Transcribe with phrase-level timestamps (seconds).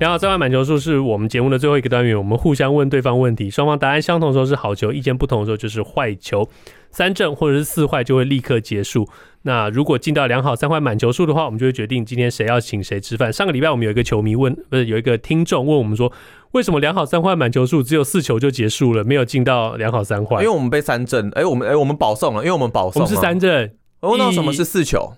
[0.00, 6.48] 两好三坏满球数是我们节目的最后一个单元，我们互相问对方问题，双方答案相同的时候是好球，意见不同的时候就是坏球，
[6.90, 9.06] 三正或者是四坏就会立刻结束。
[9.42, 13.30] 那如果进到两好三坏满球数的话，我们就会决定今天谁要请谁吃饭。
[13.30, 16.10] 上个礼拜我们有一个球迷问，不是有一个听众问我们说，
[16.52, 20.36] 为什么两好三坏满球数只有四球就结束了，没有进到两好三坏？
[20.36, 23.70] 因为我们被三正，哎、欸，我们哎、欸，我们保送了，因为我们保送，我们是三正。
[24.00, 25.12] 哦，那什么是四球？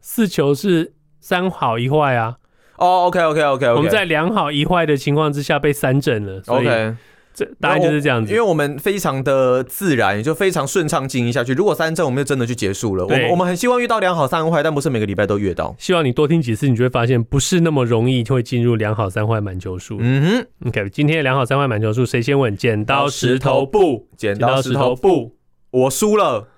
[0.00, 2.36] 四球是三好一坏啊。
[2.78, 3.74] 哦、okay, okay, okay.
[3.74, 6.94] 我们在良好一坏的情况之下被三振了，OK，
[7.34, 8.30] 这答案就是这样子。
[8.30, 11.52] 因为我们非常的自然，也就非常顺畅经营下去。
[11.52, 13.04] 如果三振，我们就真的就结束了。
[13.04, 15.74] 我们我们很希望遇到良好三坏，但不是每个礼拜都遇到。
[15.78, 19.98] 希望你多听几次，你就会发现不是那么容易就会进入良好三坏满球数。
[20.00, 22.56] 嗯哼，OK，今天的两好三坏满球数谁先问？
[22.56, 25.34] 剪刀石头布，剪刀石头布，
[25.70, 26.48] 我输了。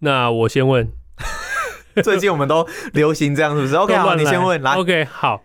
[0.00, 0.90] 那我先问。
[2.04, 4.60] 最近我们都流行这样，是不是？OK，好，你先问。
[4.60, 5.42] 来，OK，好。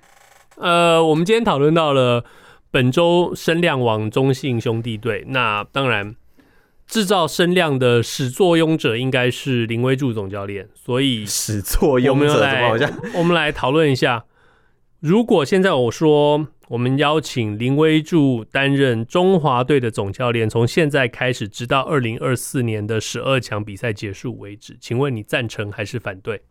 [0.61, 2.23] 呃，我们今天讨论到了
[2.69, 5.25] 本周声量王中信兄弟队。
[5.29, 6.15] 那当然，
[6.85, 10.69] 制造声量的始作俑者应该是林威柱总教练。
[10.75, 12.91] 所以始作俑者怎么好像？
[13.15, 14.25] 我们来讨论一下，
[14.99, 26.43] 如果现在我说我们邀请林威柱担任中华队的总教练，从现在开始直到二零二四年的十二强比赛结束为止，请问你赞成还是反对？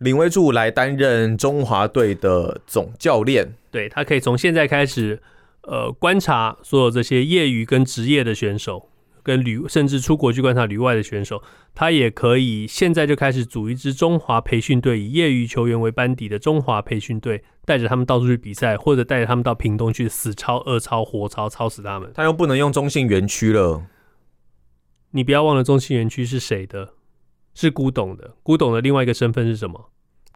[0.00, 5.20] 林威柱来担任中华队的总教练，对，他可以从现在开始，
[5.64, 8.88] 呃，观察所有这些业余跟职业的选手，
[9.22, 11.42] 跟旅甚至出国去观察旅外的选手，
[11.74, 22.10] 他也可以现在就开始组一支中华培训队，以业余球员为班底的中华培训队，带着他们到处去比赛，或者带着他们到屏东去死超、恶超、活超，超死他们。
[22.14, 23.84] 他又不能用中信园区了，
[25.10, 26.94] 你不要忘了中信园区是谁的？
[27.54, 29.90] 是古董的，古董的另外一个身份是什么？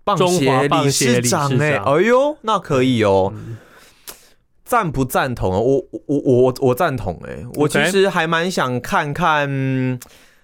[0.05, 3.33] 棒协理事长哎、欸，哎呦，那可以哦。
[4.63, 5.59] 赞、嗯、不赞同啊？
[5.59, 7.47] 我我我我赞同哎、欸。
[7.55, 9.49] 我其实还蛮想看看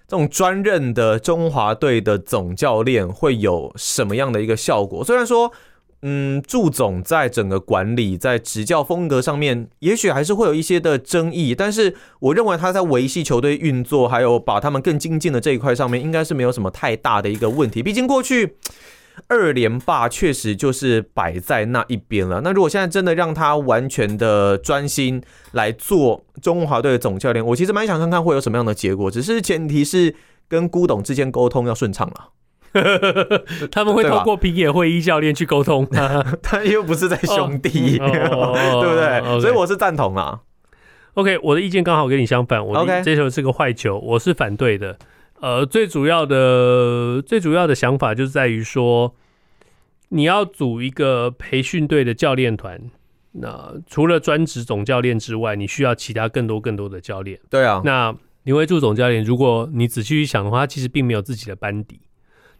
[0.07, 5.03] 这种专任的中华队的总教练会有什么样的一个效果。
[5.03, 5.51] 虽然说，
[6.01, 17.83] 嗯，祝总在整个管理、在执教风格上面，也许还是会有一些的争议，但是我认为他在维系球队运作，还有把他们更精进的这一块上面，应该是没有什么太大的一个问题。
[17.83, 18.55] 毕竟过去。
[19.27, 22.39] 二连霸确实就是摆在那一边了。
[22.41, 29.11] 那如果现在真的让他完全的专心来做中华队的总教练，我其实蛮想看看会有什么样的结果。
[29.11, 30.15] 只是前提是
[30.47, 32.29] 跟辜董之间沟通要顺畅了。
[33.71, 35.87] 他们会透过平野会议教练去沟通，
[36.41, 39.39] 他又不是在兄弟， 对不对？
[39.41, 40.39] 所以我是赞同啦。
[41.15, 42.65] OK，我的意见刚好跟你相反。
[42.65, 44.97] 我这球是个坏球，我是反对的。
[45.41, 49.13] 呃，最主要的、最主要的想法就是在于说，
[50.09, 52.79] 你要组一个培训队的教练团，
[53.33, 57.39] 那除了专职总教练之外，你需要其他更多更多的教练。
[57.49, 61.99] 对啊，那林威柱总教练，如果你仔细去想的话，他其实并没有自己的班底，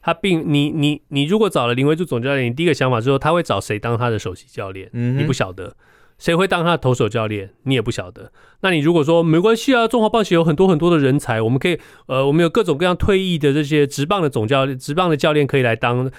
[0.01, 4.89] 他并你你你如果找了林威柱总教练，你第一个想法是说他会找谁当他的首席教练？
[4.93, 5.75] 嗯，你不晓得。
[6.17, 7.49] 谁会当他的投手教练？
[7.63, 8.31] 你也不晓得。
[8.61, 16.11] 那你如果说没关系啊，中华棒协有很多很多的人才，我们可以，呃，我们有各种各样退役的这些职棒的总教练、职棒的教练可以来当。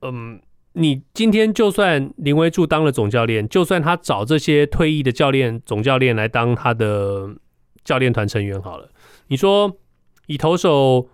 [0.00, 0.40] 嗯，
[0.72, 7.28] 你今天就算林威柱当了总教练，就算他找这些退役的教练、总教练来当他的
[7.84, 8.88] 教练团成员好了，
[9.28, 9.76] 你说
[10.28, 11.10] 以投手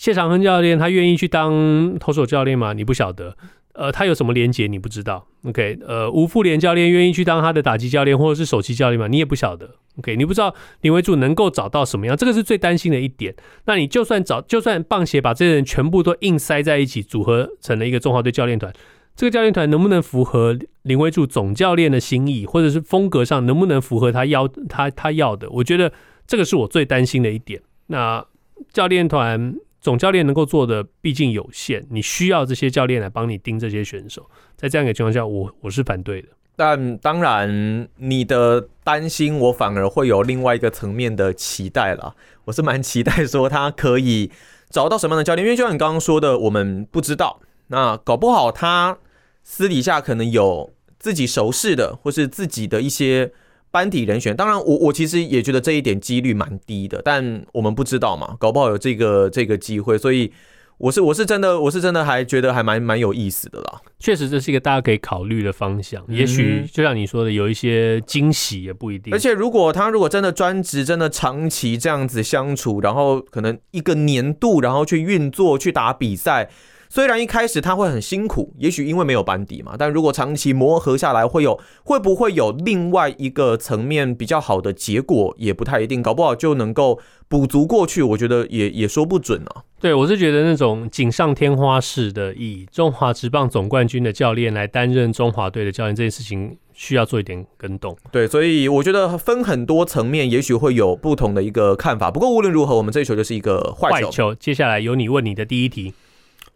[0.00, 2.72] 谢长亨教练，他愿意去当投手教练吗？
[2.72, 3.36] 你不晓得。
[3.74, 9.08] 呃，他有什么连结你不知道？OK，呃，吴富连教练愿意去当他的打击教练或者是首席教练吗？
[9.08, 9.74] 你也不晓得。
[9.98, 13.34] OK，你不知道林威柱能够找到什么样，这个是最担心的一点。
[13.66, 18.72] 那你就算找，就算棒协把这些人全部都硬塞在一起，组合成了一个中华队教练团，
[19.14, 25.50] 这个教练团能不能符合林威柱总教练的心意，或者是风格上能不能符合他要他他要的？
[25.50, 25.92] 我觉得
[26.26, 27.60] 这个是我最担心的一点。
[27.88, 28.24] 那
[28.72, 29.56] 教练团。
[29.80, 34.28] 总教练能够做的毕竟有限，你需要这些教练来帮你盯这些选手。
[34.56, 36.28] 在这样一个情况下，我我是反对的。
[36.54, 42.14] 但当然，你的担心我反而会有另外一个层面的期待了。
[42.44, 44.30] 我是蛮期待说他可以
[44.68, 47.40] 找到什么样的教练，因为就像你刚刚说的，我们不知道。
[47.68, 48.98] 那搞不好他
[49.42, 53.32] 私底下可能有自己熟识的，或是自己的一些
[53.70, 60.32] 班底人选，当然我我其实也觉得这一点几率蛮低的，但我们不知道嘛，搞不好有这个这个机会，所以
[60.78, 63.80] 我是我是真的我是真的还觉得还蛮蛮有意思的啦。
[63.98, 69.12] 确实这是一个大家可以考虑的方向，也许就像你说的，有一些惊喜也不一定。
[69.12, 76.50] 而且如果他如果真的专职，真的长期这样子相处，然后可能一个年度，然后去运作去打比赛。
[76.92, 86.98] 虽然一开始他会很辛苦，也许因为没有班底嘛，但如果长期磨合下来，会有会不会有另外一个层面比较好的结果，也不太一定，搞不好就能够
[87.28, 89.62] 补足过去，我觉得也也说不准啊。
[89.80, 97.96] 对，我是觉得那种锦上添花式的，以中华职棒总冠军的教练来担任中华队的教练，这件事情需要做一点更动。
[98.10, 102.10] 对，所以我觉得分很多层面，也许会有不同的一个看法。
[102.10, 104.06] 不过无论如何，我们这一球就是一个坏球。
[104.06, 104.34] 坏球。
[104.34, 105.94] 接下来由你问你的第一题。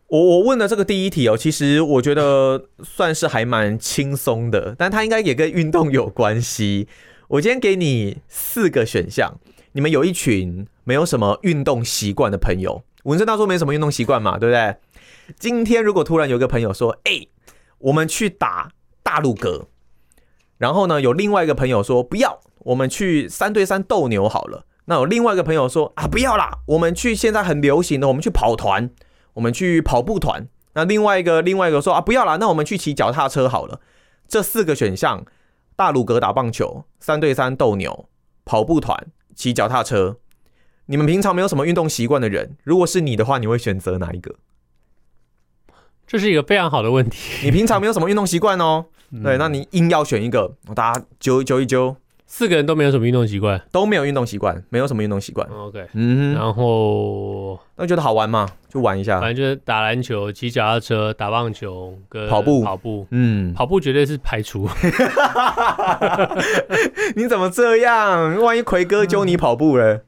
[0.08, 6.86] 我我问的这个第一题哦，其实我觉得算是还蛮轻松的，但它应该也跟运动有关系。
[7.28, 9.34] 我今天给你四个选项，
[9.72, 14.76] 你们有一群没有什么运动习惯的朋友，文森大叔没什么运动习惯嘛，对不对？
[15.38, 17.26] 今天如果突然有一个朋友说：“哎，
[17.78, 18.70] 我们去打
[19.02, 19.68] 大陆格。”
[20.58, 28.90] 然后呢，有另外一个朋友说：“不要，我们去三对三斗牛好了。”那有另外一个朋友说：“啊，不要啦，我们去现在很流行的，我们去跑团。”
[29.34, 33.80] 我们去跑步团，那另外一个另外一个说啊，不要啦，那我们去骑脚踏车好了。
[34.26, 35.24] 这四个选项：
[35.76, 38.08] 大鲁格打棒球、三对三斗牛、
[38.44, 40.16] 跑步团、骑脚踏车。
[40.86, 44.34] 你们平常没有什么运动习惯的人，如果是你的话，你会选择哪一个？
[46.06, 47.44] 这是一个非常好的问题。
[47.44, 48.86] 你平常没有什么运动习惯哦，
[49.22, 51.96] 对，那你硬要选一个，大家揪一揪一揪。
[52.36, 55.48] 四个人都没有什么运动习惯，都没有运动习惯，没有什么运动习惯。
[55.48, 59.20] OK，嗯，然后那觉得好玩嘛，就玩一下。
[59.20, 62.64] 反正就是打篮球、骑脚踏车、打棒球跟跑步。
[62.64, 64.68] 跑步，嗯，跑步绝对是排除。
[67.14, 68.36] 你怎么这样？
[68.42, 70.00] 万一奎哥揪你跑步了？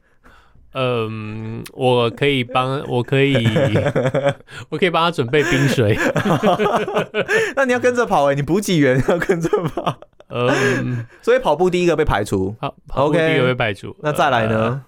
[0.73, 3.35] 嗯，我可以帮，我可以，
[4.67, 5.97] 我可以帮他准备冰水。
[7.55, 9.97] 那你要跟着跑哎，你补给员要跟着跑。
[10.29, 12.55] 嗯， 所以跑步第一个被排除。
[12.59, 13.95] 好，OK，第一个被排除。
[14.01, 14.81] 那再来呢？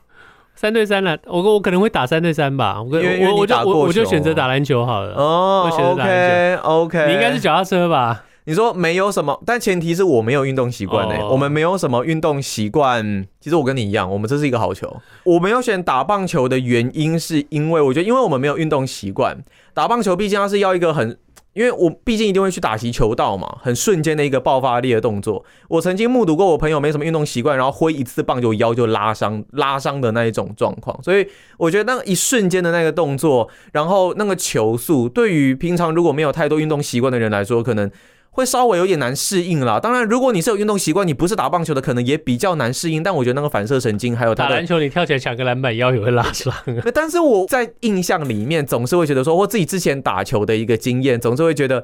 [0.55, 2.81] 三对三了，我我可能会打三对三吧。
[2.81, 5.13] 我我我就我我就选择打篮球好了。
[5.13, 8.25] 哦，OK OK，你应该是脚踏车吧？
[8.43, 11.23] 你说没有什么，但前提是我没有运动习惯诶。
[11.23, 13.25] 我们没有什么运动习惯。
[13.39, 14.93] 其实我跟你一样，我们这是一个好球。
[15.23, 19.37] 我没有选打棒球的原因是因为我觉得，因为我们没有运动习惯，
[19.73, 21.17] 打棒球毕竟它是要一个很。
[21.53, 25.43] 因为我毕竟一定会去打击球道嘛，很瞬间的一个爆发力的动作。
[25.67, 31.01] 我曾经目睹过我朋友没什么运动习惯，然后挥一次棒就腰就拉伤，拉伤的那一种状况。
[31.03, 37.91] 所以我觉得那一瞬间的那个动作，然后那个球速，对于平常如果没有太多运动习惯的人来说，可能。
[38.31, 39.79] 会稍微有点难适应啦。
[39.79, 43.03] 当然，如果你是有运动习惯，你不是打棒球的，可能也比较难适应。
[43.03, 46.53] 但我觉得那个反射神经还有他打篮球，你跳起来抢个篮板，腰也会拉伤。
[46.93, 51.83] 但是我在印象里面总是会觉得说，我自己之前打球的一个经验，总是会觉得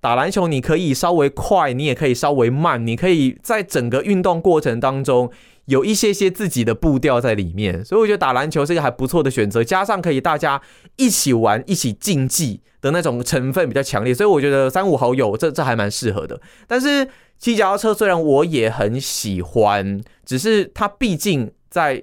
[0.00, 5.30] 打篮球你可以稍微快，你也可以稍微慢，你可以在整个运动过程当中。
[5.66, 10.60] 有一些些自己的步调在里面，所以我觉得打篮球是一个还不错的选择，加上可以大家
[10.96, 16.40] 一起玩、一起竞技的那种成分比较强烈，所以我觉得三五好友这这还蛮适合的。
[16.66, 17.08] 但是
[17.38, 22.02] 骑脚踏车虽然我也很喜欢，只是它毕竟在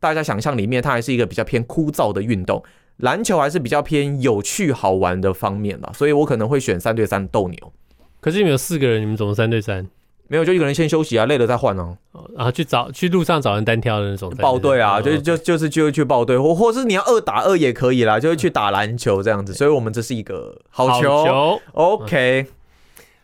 [0.00, 2.62] 大家想象里面，它还是一个比较偏枯燥的运动。
[2.98, 7.72] 篮球还是比较偏有趣好玩的方面吧，所以我可能会选三对三斗牛。
[8.20, 9.86] 可是你们有四个人，你们怎么三对三？
[10.28, 11.96] 没有，就一个人先休息啊，累了再换哦。
[12.36, 19.54] 然后去找去路上找人单挑的那种报队啊，就就就是就去报队，或或是你要二打二也可以啦，就是去打篮球这样子。
[19.54, 21.16] 所以我们这是一个好球。
[21.16, 22.46] 好球 OK，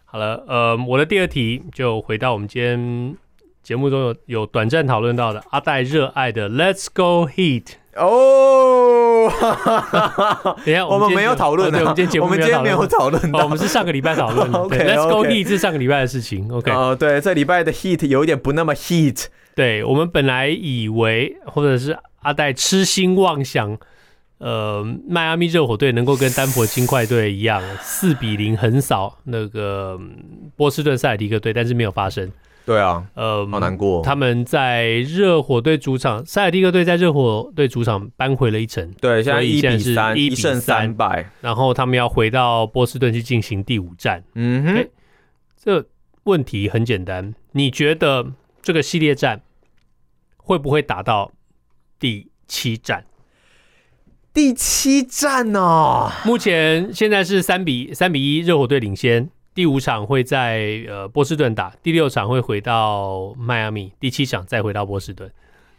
[0.06, 3.16] 好了，呃，我的第二题就回到我们今天
[3.62, 7.74] 节目中有有短暂讨论到的阿戴热爱的 Let's Go Heat。
[7.96, 9.03] 哦，
[10.64, 14.58] 等下，我们没有讨论，我们今天节目我们今天没有讨论，我们是上个礼拜讨论的。
[14.68, 16.50] Let's go heat 是上个礼拜的事情。
[16.52, 19.26] OK，哦，对，这礼拜的 heat 有一点不那么 heat。
[19.54, 23.78] 对，我们本来以为，或者是阿戴痴心妄想，
[24.38, 29.98] 呃，迈阿密热火队能够跟丹佛金块队一样，四比零横扫那个
[30.56, 32.30] 波士顿塞尔提克队，但是没有发生。
[32.66, 34.02] 对啊，呃，好难过。
[34.02, 38.90] 他们在热火队主场，塞尔蒂克队在热火队主场扳回了一城。
[39.00, 41.30] 对，现在一比三，一胜三败。
[41.42, 44.24] 然后他们要回到波士顿去进行第五战。
[44.34, 44.88] 嗯哼，
[45.62, 45.84] 这
[46.22, 49.42] 问题很简单，你觉得这个系列战
[50.38, 51.32] 会不会打到
[51.98, 53.04] 第七战？
[54.32, 59.28] 第七战哦，目前现在是三比三比一，热火队领先。
[59.54, 65.30] 第五场会在呃波士顿打，第六场会回到迈阿密，第七场再回到波士顿。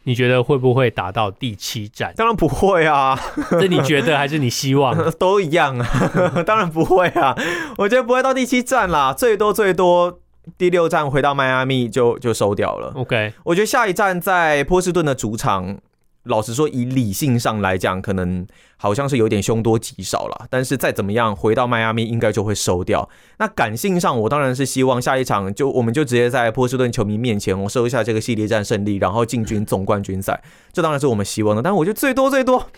[0.07, 2.13] 你觉得会不会打到第七战？
[2.15, 3.19] 当然不会啊！
[3.59, 4.95] 这你觉得还是你希望？
[5.17, 5.87] 都一样啊！
[6.45, 7.35] 当然不会啊！
[7.77, 10.19] 我觉得不会到第七战啦，最多最多
[10.59, 12.93] 第六站回到迈阿密就就收掉了。
[12.95, 15.79] OK，我觉得下一站在波士顿的主场。
[16.25, 18.45] 老实说，以理性上来讲，可能
[18.77, 20.47] 好像是有点凶多吉少了。
[20.49, 23.07] 但是再怎么样，回到迈阿密应该就会收掉。
[23.37, 30.41] 那感性上，我当然是希望下一场就我们就直接在波士顿球迷面前，我收一下这个系列战胜利，然后进军总冠军赛。
[30.73, 31.61] 这当然是我们希望的。
[31.61, 32.69] 但是我觉得最多最多，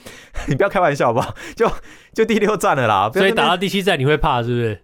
[0.47, 1.33] 你不要开玩笑吧？
[1.55, 1.71] 就
[2.13, 3.09] 就第六战了啦。
[3.13, 4.81] 所以打到第七战你会怕是不是？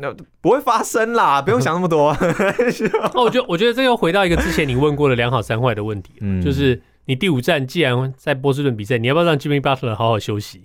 [0.00, 2.14] 那不会发生啦，不用想那么多。
[2.20, 6.82] 那我觉得我觉得这又回到一个之前你问过的两好三坏的问题，嗯，就是。
[7.10, 10.62] 你第五站既然在波士顿比赛，你要不要让 Jimmy Butler 好好休息？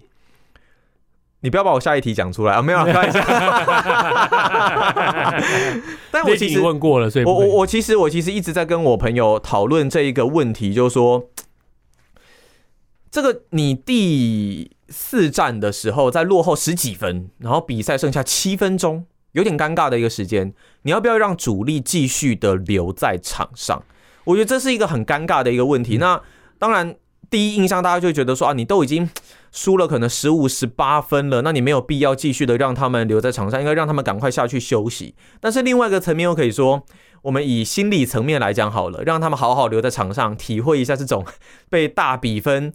[1.39, 2.61] 你不要把我下一题讲出来啊！
[2.61, 3.19] 没有， 开玩笑。
[6.11, 11.31] 但我其实问过了，所以我我我其实我其实一直在跟我朋友讨论这一个问题，就是说，
[13.09, 23.81] 这个你第四站的时候在落后十几分，然后比赛剩下七分钟，有点尴尬的一个时间，你要不要让主力继续的留在场上？
[24.25, 25.97] 我觉得这是一个很尴尬的一个问题。
[25.97, 26.19] 那
[26.57, 26.95] 当然，
[27.29, 29.09] 第一印象大家就觉得说啊，你都已经
[29.51, 35.15] 输了可能十五、十八分了，那你没有必要继续的让他们留在场上，应该让他们赶快下去休息。
[35.39, 36.83] 但是另外一个层面，我可以说，
[37.23, 41.25] 我们以心理层面来讲好了，让他们好好留在场上，体会一下这种
[41.69, 42.71] 被大比分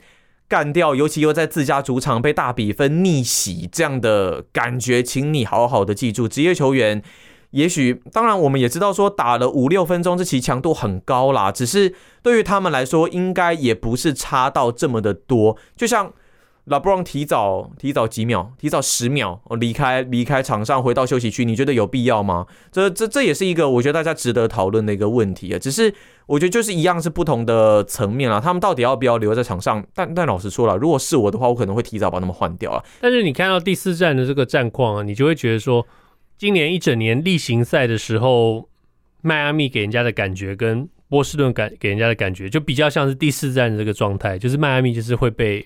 [0.48, 5.02] 干掉，尤其又在自家主场被大比分逆袭这样的感觉。
[5.02, 7.02] 请你好好的记住，职业球员。
[7.50, 11.50] 也许，当然，我们也知道说打了五六分钟，这其强度很高啦。
[11.50, 11.92] 只是
[12.22, 15.56] 对于他们来说，应该也不是差到这么的多。
[15.74, 16.12] 就像
[16.68, 22.46] LeBron 提早提早几秒，提早十秒离开离开场上，回到休息区，你觉得有必要吗？
[22.70, 25.58] 这这这也是一个我觉得大家值得讨论的一个问题啊。
[25.58, 25.92] 只是
[26.26, 28.38] 我觉得就是一样是不同的层面啦。
[28.38, 29.84] 他们到底要不要留在场上？
[29.92, 32.84] 但但老实说了，如果是我的话，我可能会提早把他们换掉啊。
[33.00, 35.84] 但是你看到第四站的这个战况啊，你就会觉得说。
[36.40, 38.70] 今年一整年例行赛的时候，
[39.20, 45.62] 迈阿密给人家的感觉跟波士顿感给人家的感觉就比较像是第四站的这个状态，就是迈阿密就是会被。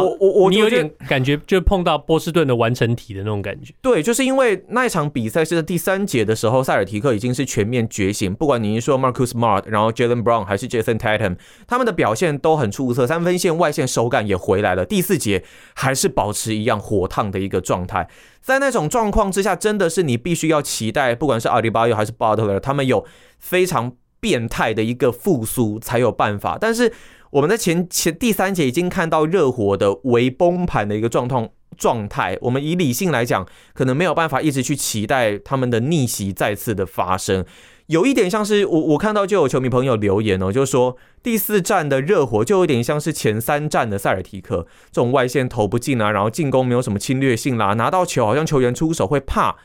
[0.00, 3.74] 我我我，你有点感觉，就碰到波士顿的完成体的那种感觉。
[3.82, 8.32] 对，就是因为那一场比赛是在第三节的时候，塞尔提克已经是全面觉醒。
[8.34, 14.84] 不管你是说 Marcus Smart，然后 Jaylen Brown 还是 Jayson Tatum，他们的表现都很出色，三分线外线手感也回来了。
[14.86, 15.42] 第四节
[15.74, 18.08] 还是保持一样火烫的一个状态。
[18.40, 23.04] 在那种状况之下，真的是你必须要期待，不管是 Adebayo 还是 Butler，他们有
[23.38, 26.58] 非常变态的一个复苏才有办法。
[26.60, 26.92] 但是。
[27.32, 31.48] 我们在前前第三节已经看到热火的微崩盘的一个状况
[31.78, 32.36] 状态。
[32.42, 37.42] 我们以理性来讲，可能没有办法一直去期待他们的逆袭再次的发生。
[37.86, 49.56] 有一点像是我我看到就有球迷朋友留言哦，就是说第四战的热火就有点像是前三战的塞尔提克，这种外线投不进啊，然后进攻没有什么侵略性啦，拿到球好像球员出手会怕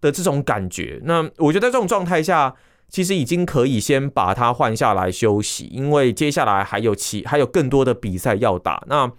[0.00, 1.00] 的这种感觉。
[1.04, 2.56] 那我觉得在这种状态下。
[2.92, 8.84] 其实已经可以先把他换下来休息，因为接下来还有其还有更多的比赛要打。
[8.86, 9.10] 那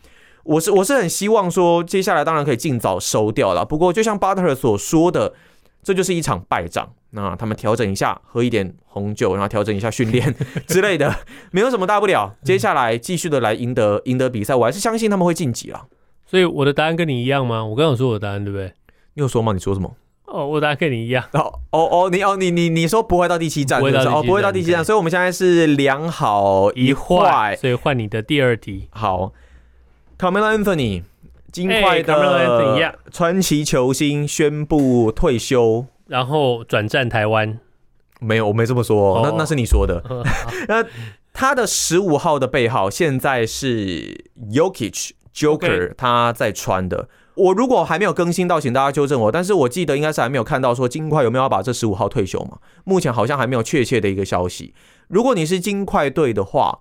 [0.44, 3.66] 我是我是很希望说，接下来当然可以尽早收掉了。
[3.66, 5.34] 不过就像巴特尔所说的，
[5.82, 6.94] 这就是一场败仗。
[7.16, 10.36] 那他们调整一下，喝一点红酒，然后调整一下训练
[10.68, 11.12] 之类的，
[11.50, 12.36] 没有什么大不了。
[12.44, 15.88] 接下来继续的来赢得赢得比赛，我还是相信他们会晋级了。
[16.28, 17.66] 所以我的答案跟你一样吗？
[17.66, 18.72] 我刚刚有说我的答案对不对？
[19.16, 19.52] 你有说吗？
[19.54, 19.96] 你说什么？
[20.34, 21.24] 哦，我答案跟你一样。
[21.34, 28.88] 哦哦哦，你哦你你你说不会到第七战，哦不会到第七站，所以我们现在是两好一坏，所以换你的第二题。
[28.90, 29.32] 好
[30.18, 31.04] ，Carmelo Anthony，
[31.52, 37.60] 金块的传奇球星宣布退休，然后转战台湾。
[38.20, 40.04] 没有，我没这么说，那那是你说的。
[40.68, 40.84] 那
[41.32, 47.08] 他的十五号的背号现在是 YOKICH Joker，他在穿的。
[47.36, 49.32] 我如果还没有更新到，请大家纠正我。
[49.32, 52.60] 但是我记得应该是还没有看到说金块有没有要把这十五号退休嘛？
[52.84, 54.74] 目前好像还没有确切的一个消息。
[55.08, 56.80] 如果你是金块队的话，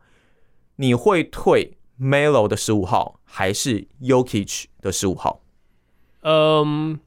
[0.76, 5.40] 你会退 Melo 的十五号还是 Yokich 的十五号？
[6.20, 7.00] 嗯，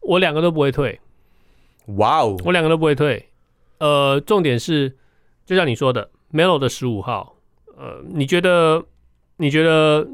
[0.00, 1.00] 我两个都不会退。
[1.96, 3.30] 哇哦，我两个都不会退。
[3.78, 4.96] 呃，重点是，
[5.46, 7.36] 就像你说的，Melo 的十五号，
[7.78, 8.84] 呃，你觉得？
[9.38, 10.06] 你觉得？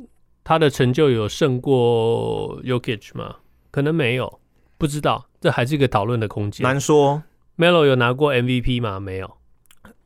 [0.49, 3.39] 他的成就有胜过 Yokich 吗？
[3.73, 4.39] 可能没有，
[4.79, 6.63] 不知道，这还是一个讨论的空间。
[6.63, 7.25] 难说。
[7.57, 9.01] Melo 有拿过 MVP 吗？
[9.01, 9.39] 没有。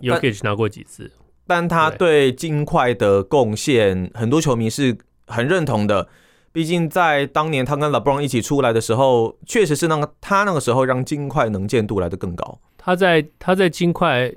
[0.01, 1.13] Yokich 拿过几次？
[1.47, 6.09] 但他对金块的贡献，很多球迷是很认同的。
[6.53, 12.59] 毕竟在当年他跟 LeBron 一起出来的时候，确实是那个他那个时候让金块能见度来得更高。
[12.79, 14.33] 他在他在金块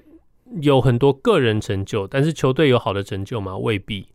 [0.60, 3.58] 有很多个人成就，但是球队有好的成就吗？
[3.58, 4.10] 未必。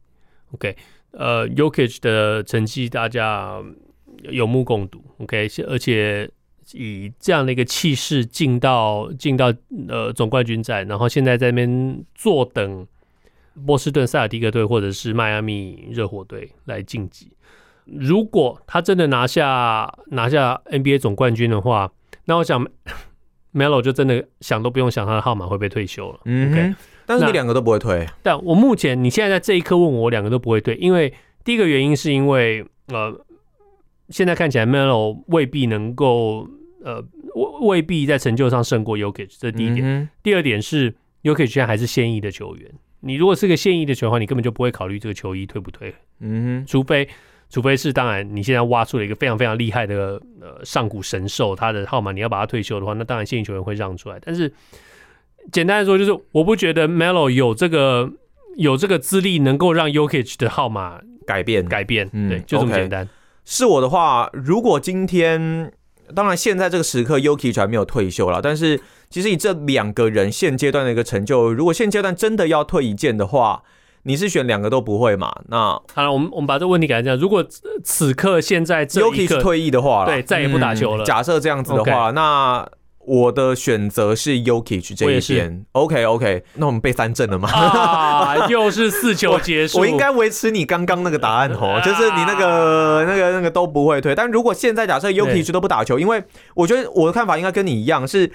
[0.53, 0.75] OK，
[1.13, 3.63] 呃，Yokich 的成绩大家
[4.23, 5.03] 有目共睹。
[5.19, 6.31] OK，而且
[6.73, 9.53] 以这样的一个气势进到进到
[9.89, 12.87] 呃总冠军战，然后现在在那边坐等
[13.67, 17.33] 波士顿塞尔提克队或者是迈阿密热火队来晋级。
[17.87, 21.91] 如果他真的拿下拿下 NBA 总冠军的话，
[22.27, 22.63] 那我想
[23.55, 26.21] Melo 就真的想都不用想他的号码会被退休了。
[26.27, 26.75] 嗯，OK，
[27.09, 28.07] 但是你两个都不会退。
[28.23, 31.13] 但我目前你现在在这一刻问我，我两个都不会退，因为
[31.43, 33.19] 第一个原因是因为呃，
[34.11, 36.47] 现在看起来 Melo 未必能够
[36.85, 37.03] 呃
[37.35, 39.81] 未未必在成就上胜过 Jokic，这是第一点。
[39.83, 45.95] 嗯、第二点是 Jokic 现在还是现役的球员，你如果是个现役的球员的话，你根本就不会考虑这个球衣退不退。
[46.21, 47.09] 嗯哼，除非。
[47.51, 54.19] 除非是，当然，你现在挖出了一个非常非常厉害的呃上古神兽，他的号码你要把他退休的话，那当然现役球员会让出来。
[54.21, 54.53] 但是
[55.53, 58.11] 简单来说，就是我不觉得 Melo 有这个
[58.57, 62.09] 有这个资历能够让 Jokic 的号码改变改变。
[62.13, 63.05] 嗯，对，就这么简单。
[63.05, 63.09] Okay.
[63.45, 65.73] 是我的话，如果今天
[66.15, 73.63] 当然现在这个时刻 Jokic 还没有退休了，但是其实以这两个人现阶段的一个成就，如果现阶段真的要退一件的话。
[74.05, 75.31] 你是选两个都不会嘛？
[75.49, 77.45] 那好了，我们我们把这个问题改成这样：如果
[77.83, 81.05] 此刻现在 Jokic 退役的话，对，再也不打球了。
[81.05, 82.67] 嗯、假设这样子的话.那
[83.09, 85.65] 我的选择是 Jokic 这一边。
[85.73, 87.49] OK OK，那我们被三振了吗？
[87.51, 89.79] 啊， 又是四球结束。
[89.79, 94.15] 我，我应该维持你刚刚那个答案哦，就是你那个那个那个都不会退。
[94.15, 96.23] 但如果现在假设 Jokic 都不打球，因为
[96.55, 98.31] 我觉得我的看法应该跟你一样是。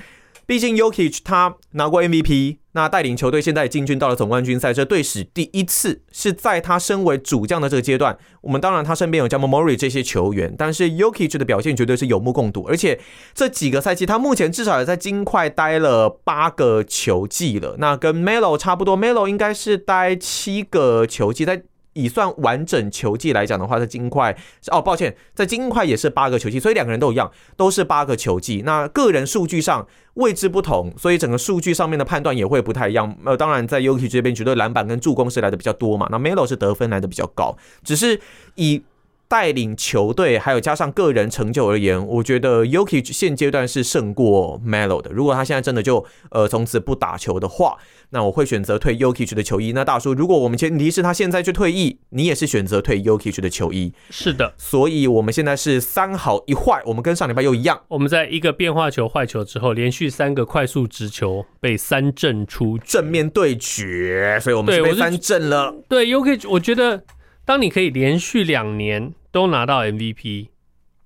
[0.46, 8.18] 毕竟 Yokich 他拿过 MVP，那带领球队现在进军到了总冠军赛，这队史第一次是在他身为主将的这个阶段。
[8.42, 12.66] 我们当然他身边有 Jamal Murray 这些球员，但是 Yokich 的表现绝对是有目共睹。
[12.68, 13.00] 而且
[13.34, 21.64] 这几个赛季，他目前至少也在金块待了八个球季了，那跟 Melo 差不多，Melo 应该是待七个球季在。
[21.94, 24.36] 以算完整球季来讲的话，在金块
[24.72, 28.62] 哦，抱歉，在金块也是八个球季，所以两个人都一样，都是八个球季。
[28.66, 33.16] 那个人数据上位置不同，所以整个数据上面的判断也会不太一样。
[33.26, 36.08] 呃，当然在 Yuki 这边，绝对篮板跟助攻是来的比较多嘛。
[36.12, 38.20] 那 Melo 是得分来的比较高，只是
[38.56, 38.84] 以。
[39.28, 45.12] 带领球队，还有加上个人成就而言，我觉得 Yuki 现阶段是胜过 Melo 的。
[45.12, 47.78] 如果他现在真的就呃从此不打球的话，
[48.12, 49.72] 那我会选择退 Yuki 的球衣。
[49.72, 53.92] 那大叔，如果我们前提是他现在就退役，你也是选择退 Yuki 的球衣？
[54.12, 57.82] 是的，所以我们现在是三好一坏，我们跟上礼拜又一样。
[57.88, 65.74] 我们在一个变化球坏球之后，连续三个快速直球被三振出正面对决，所以我们是被三振了。
[65.90, 67.04] 对 Yuki，我觉得
[67.46, 69.14] 当你可以连续两年。
[69.34, 70.50] 都拿到 MVP，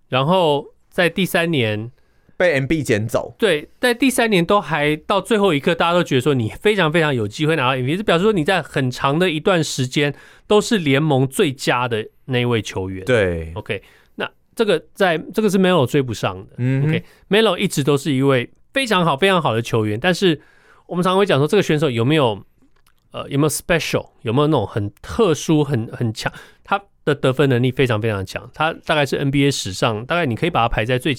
[0.09, 1.89] 然后在第三年
[2.35, 3.33] 被 MB 捡走。
[3.39, 10.13] 对，在第三年都还到最后一刻，大家都觉得说你非常非常有机会拿到 MVP，这表示说你在很长的一段时间
[10.45, 13.05] 都是联盟最佳的那一位球员。
[13.05, 13.81] 对，OK，
[14.15, 16.55] 那这个在这个是 Melo 追不上的。
[16.57, 20.41] 嗯，OK，Melo 一直都是一位非常好非常好的球员，但是
[20.87, 22.43] 我们常常会讲说这个选手有没有
[23.21, 26.31] 呃有没有 special，有没有那种很特殊很很强
[26.63, 26.81] 他。
[27.07, 31.15] 的得分能力非常非常强，他大概是 NBA 史上大概你可以把他排在最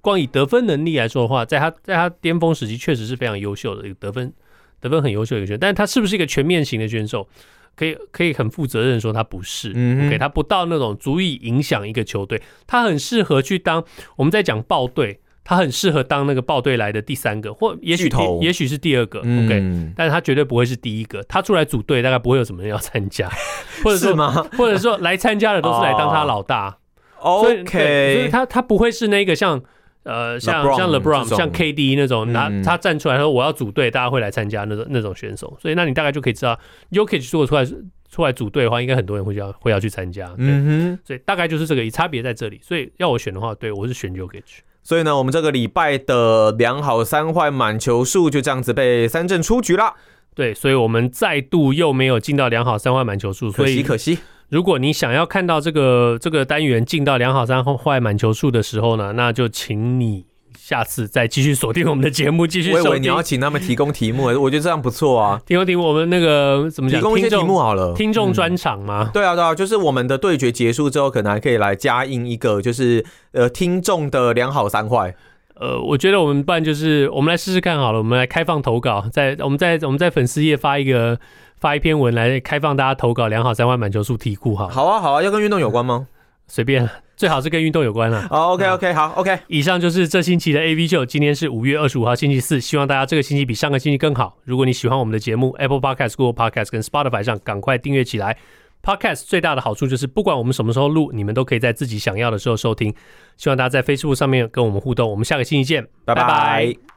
[0.00, 4.32] 光以得分能力来说的话，在他在他巅峰时期确实是非常优秀的一个得分
[4.80, 7.28] 得分很优秀的一个选手，但是他是不是一个全面型的选手？
[7.74, 13.84] 可以可以很负责任说他不是，嗯，OK，他不到那种足以影响一个球队，他很适合去当
[14.16, 15.20] 我们在讲爆队。
[15.48, 21.22] 他很适合当那个爆队来的第三个，或也许也许是第二个，OK，嗯，但是他绝对不会是第一个。
[21.28, 23.30] 他出来组队，大概不会有什么人要参加，
[23.84, 24.32] 或者说是吗？
[24.58, 26.76] 或者说来参加的都是来当他老大
[27.20, 29.62] ，OK，所以他他不会是那个像
[30.02, 35.56] 呃像像 LeBron 像 KD 那种拿他站出来说我要组队，大家会来参加那种那种选手。
[35.62, 36.58] 所以那你大概就可以知道
[36.90, 37.64] ，Yokic 如果出来
[38.10, 40.34] 出来组队的话，应该很多人会要会要去参加。
[40.38, 42.58] 嗯哼，所以大概就是这个，差别在这里。
[42.64, 44.42] 所以要我选的话，对我是选 Jokic。
[44.86, 49.94] 所以呢，我们这个礼拜的两好三坏满球数就这样子被三振出局了。
[50.32, 54.18] 对，所以我们再度又没有进到两好三坏满球数，可惜可惜。
[54.48, 60.26] 如果你想要看到这个这个单元进到两好三坏满球数的时候呢，那就请你。
[60.56, 62.72] 下次再继续锁定我们的节目，继续。
[62.72, 65.40] 我以为你要请他们提供题目，我觉得这样不错啊。
[65.46, 67.00] 提供题目，我们那个怎么讲？
[67.00, 67.94] 提供一些题目好了。
[67.94, 69.08] 听众专场吗？
[69.08, 69.12] 嗯？
[69.12, 75.14] 对啊，对啊，就是我们的对决结束之后，可能还可以来加印一个，就是呃，听众的良好三坏。
[75.54, 81.18] 呃，我觉得我们不然就是我们来试试看好了，我们来开放投稿，在我们在我们在粉丝页发一个
[81.58, 84.68] 发一篇文来开放大家投稿良好三坏满球数题库哈。
[84.68, 86.08] 好啊，好啊，要跟运动有关吗？
[86.48, 88.28] 随便，最好是跟运动有关了。
[88.28, 89.38] 好，OK，OK，好，OK。
[89.46, 91.04] 以上就是这星期的 AV 秀。
[91.06, 92.60] 今天是五月二十五号，星期四。
[92.60, 94.36] 希望大家这个星期比上个星期更好。
[94.44, 98.36] 如果你喜欢我们的节目，Apple Podcast、Google Podcast 跟 Spotify 上赶快订阅起来。
[98.82, 102.94] Podcast 最大的好处就是，不管我们什么时候录，你们都可以在自己想要的时候收听。
[103.36, 105.10] 希望大家在 Facebook 上面跟我们互动。
[105.10, 106.95] 我们下个星期见，拜拜。